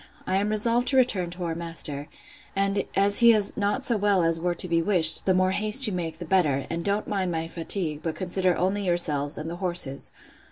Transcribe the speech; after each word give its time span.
I 0.25 0.37
am 0.37 0.49
resolved 0.49 0.87
to 0.87 0.97
return 0.97 1.29
to 1.29 1.43
our 1.43 1.53
master; 1.53 2.07
and 2.55 2.85
as 2.95 3.19
he 3.19 3.33
is 3.33 3.55
not 3.55 3.85
so 3.85 3.97
well 3.97 4.23
as 4.23 4.39
were 4.39 4.55
to 4.55 4.67
be 4.67 4.81
wished, 4.81 5.27
the 5.27 5.33
more 5.35 5.51
haste 5.51 5.85
you 5.85 5.93
make 5.93 6.17
the 6.17 6.25
better: 6.25 6.65
and 6.71 6.83
don't 6.83 7.07
mind 7.07 7.31
my 7.31 7.47
fatigue, 7.47 7.99
but 8.01 8.15
consider 8.15 8.57
only 8.57 8.83
yourselves, 8.83 9.37
and 9.37 9.47
the 9.47 9.57
horses. 9.57 10.09